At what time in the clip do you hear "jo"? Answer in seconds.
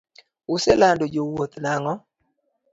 1.13-1.21